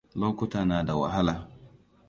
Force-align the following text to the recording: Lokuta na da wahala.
Lokuta 0.21 0.59
na 0.65 0.77
da 0.87 0.93
wahala. 1.01 1.35